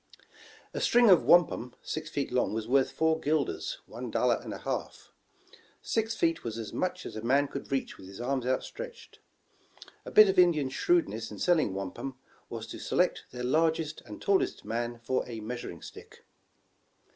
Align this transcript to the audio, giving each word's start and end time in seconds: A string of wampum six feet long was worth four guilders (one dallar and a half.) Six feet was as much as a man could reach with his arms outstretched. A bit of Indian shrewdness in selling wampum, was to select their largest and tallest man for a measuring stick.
A 0.73 0.81
string 0.81 1.11
of 1.11 1.21
wampum 1.25 1.75
six 1.83 2.09
feet 2.09 2.31
long 2.31 2.55
was 2.55 2.67
worth 2.67 2.91
four 2.91 3.19
guilders 3.19 3.81
(one 3.85 4.09
dallar 4.11 4.39
and 4.43 4.51
a 4.51 4.57
half.) 4.57 5.11
Six 5.83 6.15
feet 6.15 6.43
was 6.43 6.57
as 6.57 6.73
much 6.73 7.05
as 7.05 7.15
a 7.15 7.21
man 7.21 7.47
could 7.47 7.71
reach 7.71 7.99
with 7.99 8.07
his 8.07 8.19
arms 8.19 8.47
outstretched. 8.47 9.19
A 10.03 10.09
bit 10.09 10.27
of 10.27 10.39
Indian 10.39 10.69
shrewdness 10.69 11.29
in 11.29 11.37
selling 11.37 11.75
wampum, 11.75 12.15
was 12.49 12.65
to 12.69 12.79
select 12.79 13.25
their 13.29 13.43
largest 13.43 14.01
and 14.07 14.19
tallest 14.19 14.65
man 14.65 14.99
for 15.03 15.23
a 15.29 15.39
measuring 15.39 15.83
stick. 15.83 16.25